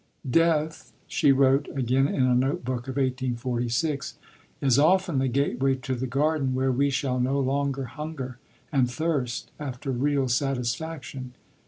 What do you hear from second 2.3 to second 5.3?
note book of 1846), "is often the